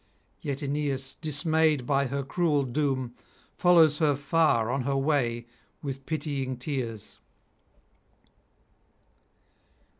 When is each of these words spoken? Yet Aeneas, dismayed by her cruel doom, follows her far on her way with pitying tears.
Yet 0.41 0.63
Aeneas, 0.63 1.13
dismayed 1.13 1.85
by 1.85 2.07
her 2.07 2.23
cruel 2.23 2.63
doom, 2.63 3.13
follows 3.55 3.99
her 3.99 4.15
far 4.15 4.71
on 4.71 4.81
her 4.81 4.97
way 4.97 5.45
with 5.83 6.07
pitying 6.07 6.57
tears. 6.57 7.19